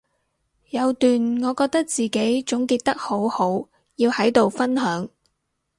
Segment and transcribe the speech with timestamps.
[0.71, 1.11] 有段
[1.43, 5.07] 我覺得自己總結得好好要喺度分享